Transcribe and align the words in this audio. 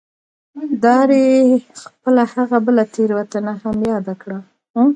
ډاربي 0.83 1.25
خپله 1.81 2.23
هغه 2.33 2.57
بله 2.65 2.83
تېروتنه 2.93 3.53
هم 3.61 3.77
ياده 3.91 4.15
کړه. 4.21 4.37